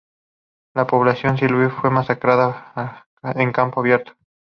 La 0.73 0.87
población 0.87 1.37
civil 1.37 1.69
fue 1.69 1.91
masacrada 1.91 3.03
en 3.21 3.51
campo 3.51 3.81
abierto. 3.81 4.13